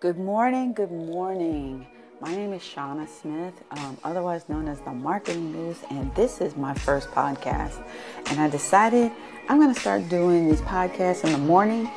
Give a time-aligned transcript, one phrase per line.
[0.00, 1.86] Good morning, good morning.
[2.22, 6.56] My name is Shauna Smith, um, otherwise known as the Marketing Muse, and this is
[6.56, 7.86] my first podcast.
[8.30, 9.12] And I decided
[9.50, 11.90] I'm going to start doing these podcasts in the morning.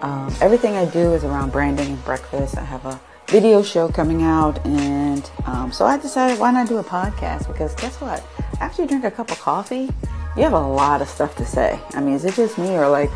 [0.00, 2.56] Um, everything I do is around branding and breakfast.
[2.56, 2.98] I have a
[3.28, 7.48] video show coming out, and um, so I decided why not do a podcast?
[7.48, 8.24] Because guess what?
[8.60, 9.90] After you drink a cup of coffee,
[10.38, 11.78] you have a lot of stuff to say.
[11.90, 13.10] I mean, is it just me, or like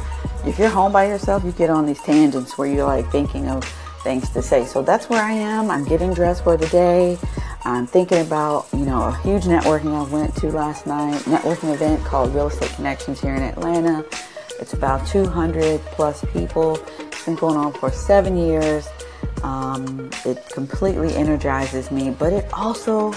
[0.44, 3.64] if you're home by yourself, you get on these tangents where you're like thinking of
[4.06, 4.64] things to say.
[4.64, 5.68] So that's where I am.
[5.68, 7.18] I'm getting dressed for the day.
[7.64, 12.04] I'm thinking about, you know, a huge networking I went to last night, networking event
[12.04, 14.04] called Real Estate Connections here in Atlanta.
[14.60, 16.76] It's about 200 plus people.
[17.00, 18.86] It's been going on for seven years.
[19.42, 23.12] Um, it completely energizes me, but it also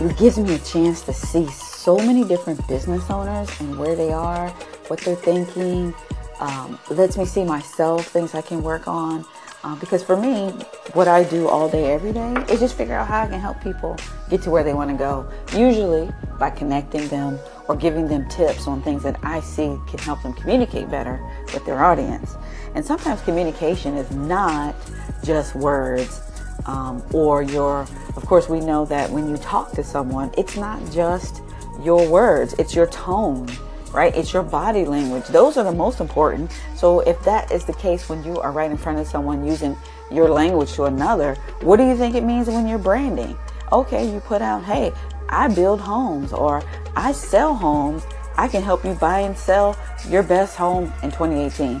[0.00, 4.10] it gives me a chance to see so many different business owners and where they
[4.10, 4.48] are,
[4.88, 5.92] what they're thinking.
[6.40, 9.26] Um, lets me see myself, things I can work on.
[9.64, 10.50] Uh, because for me,
[10.92, 13.62] what I do all day, every day, is just figure out how I can help
[13.62, 13.96] people
[14.28, 15.28] get to where they want to go.
[15.56, 20.22] Usually by connecting them or giving them tips on things that I see can help
[20.22, 22.34] them communicate better with their audience.
[22.74, 24.74] And sometimes communication is not
[25.22, 26.20] just words
[26.66, 27.82] um, or your,
[28.16, 31.40] of course, we know that when you talk to someone, it's not just
[31.82, 33.48] your words, it's your tone
[33.92, 34.14] right?
[34.16, 35.26] It's your body language.
[35.26, 36.50] Those are the most important.
[36.76, 39.76] So if that is the case when you are right in front of someone using
[40.10, 43.36] your language to another, what do you think it means when you're branding?
[43.70, 44.92] Okay, you put out, hey,
[45.28, 46.62] I build homes or
[46.96, 48.04] I sell homes.
[48.36, 49.76] I can help you buy and sell
[50.08, 51.80] your best home in 2018.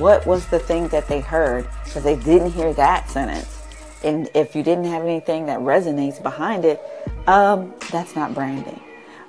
[0.00, 1.68] What was the thing that they heard?
[1.84, 3.62] Because they didn't hear that sentence.
[4.04, 6.80] And if you didn't have anything that resonates behind it,
[7.26, 8.80] um, that's not branding.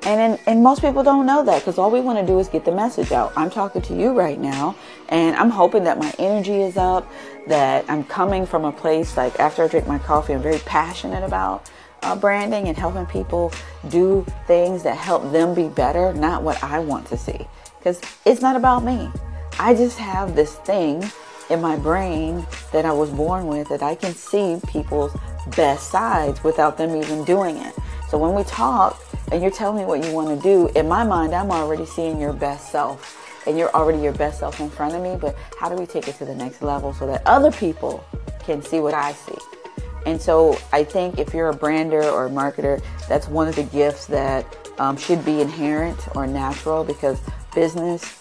[0.03, 2.63] And, and most people don't know that because all we want to do is get
[2.63, 3.33] the message out.
[3.35, 4.75] I'm talking to you right now,
[5.09, 7.09] and I'm hoping that my energy is up,
[7.47, 11.23] that I'm coming from a place like after I drink my coffee, I'm very passionate
[11.23, 11.69] about
[12.01, 13.51] uh, branding and helping people
[13.89, 17.45] do things that help them be better, not what I want to see.
[17.77, 19.11] Because it's not about me.
[19.59, 21.03] I just have this thing
[21.49, 25.15] in my brain that I was born with that I can see people's
[25.55, 27.75] best sides without them even doing it.
[28.09, 31.03] So when we talk, and you're telling me what you want to do, in my
[31.03, 33.15] mind, I'm already seeing your best self.
[33.47, 35.15] And you're already your best self in front of me.
[35.19, 38.03] But how do we take it to the next level so that other people
[38.39, 39.37] can see what I see?
[40.05, 43.63] And so I think if you're a brander or a marketer, that's one of the
[43.63, 44.45] gifts that
[44.79, 47.19] um, should be inherent or natural because
[47.53, 48.19] business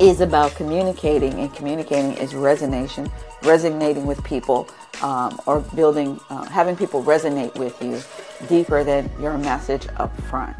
[0.00, 3.10] is about communicating, and communicating is resonation,
[3.42, 4.68] resonating with people,
[5.02, 8.00] um, or building, uh, having people resonate with you
[8.48, 10.56] deeper than your message up front.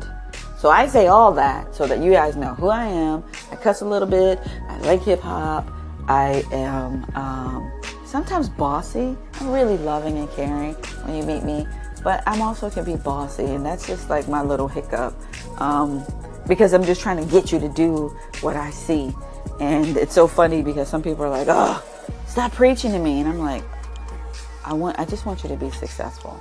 [0.59, 3.25] So I say all that so that you guys know who I am.
[3.51, 4.39] I cuss a little bit.
[4.69, 5.71] I like hip hop.
[6.06, 7.73] I am um,
[8.05, 9.17] sometimes bossy.
[9.41, 10.75] I'm really loving and caring
[11.05, 11.67] when you meet me,
[12.03, 15.15] but I'm also can be bossy, and that's just like my little hiccup
[15.61, 16.05] um,
[16.47, 18.09] because I'm just trying to get you to do
[18.41, 19.15] what I see.
[19.61, 21.83] And it's so funny because some people are like, "Oh,
[22.27, 23.62] stop preaching to me," and I'm like,
[24.65, 26.41] "I want, I just want you to be successful."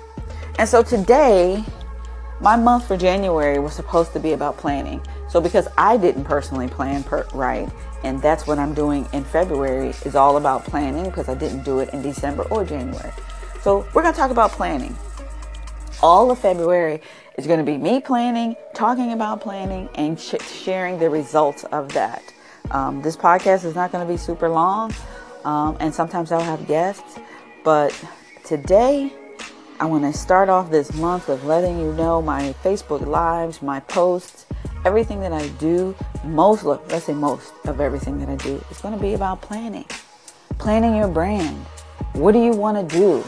[0.58, 1.64] And so today,
[2.42, 5.02] my month for January was supposed to be about planning.
[5.28, 7.70] So because I didn't personally plan per- right,
[8.04, 11.80] and that's what I'm doing in February is all about planning because I didn't do
[11.80, 13.12] it in December or January.
[13.62, 14.96] So we're going to talk about planning.
[16.02, 17.02] All of February
[17.38, 21.92] is going to be me planning, talking about planning, and sh- sharing the results of
[21.94, 22.24] that.
[22.72, 24.94] Um, this podcast is not going to be super long,
[25.44, 27.20] um, and sometimes I'll have guests,
[27.64, 27.94] but
[28.44, 29.14] today
[29.80, 33.80] I want to start off this month of letting you know my Facebook lives, my
[33.82, 34.46] posts,
[34.86, 35.96] everything that I do.
[36.26, 39.86] Most, let's say most of everything that I do is going to be about planning,
[40.58, 41.58] planning your brand.
[42.14, 43.24] What do you want to do?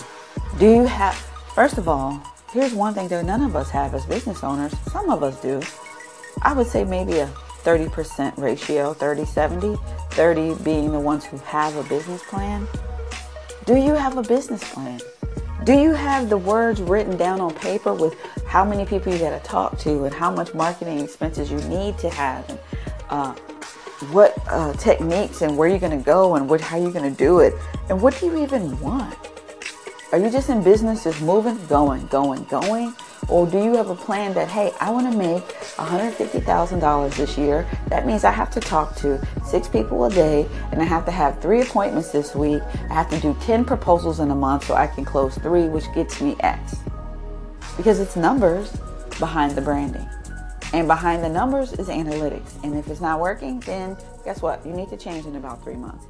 [0.59, 1.15] Do you have,
[1.55, 2.21] first of all,
[2.51, 4.73] here's one thing that none of us have as business owners.
[4.91, 5.61] Some of us do.
[6.41, 7.27] I would say maybe a
[7.63, 9.77] 30% ratio, 30 70,
[10.11, 12.67] 30 being the ones who have a business plan.
[13.71, 14.99] Do you have a business plan?
[15.63, 19.29] Do you have the words written down on paper with how many people you got
[19.29, 22.59] to talk to and how much marketing expenses you need to have and
[23.09, 23.33] uh,
[24.11, 27.17] what uh, techniques and where you're going to go and what, how you're going to
[27.17, 27.53] do it
[27.87, 29.15] and what do you even want?
[30.11, 32.93] Are you just in business, just moving, going, going, going?
[33.31, 35.47] Or do you have a plan that, hey, I want to make
[35.77, 37.65] $150,000 this year?
[37.87, 41.11] That means I have to talk to six people a day and I have to
[41.11, 42.61] have three appointments this week.
[42.89, 45.85] I have to do 10 proposals in a month so I can close three, which
[45.95, 46.75] gets me X.
[47.77, 48.77] Because it's numbers
[49.17, 50.09] behind the branding.
[50.73, 52.61] And behind the numbers is analytics.
[52.65, 53.95] And if it's not working, then
[54.25, 54.65] guess what?
[54.65, 56.05] You need to change in about three months.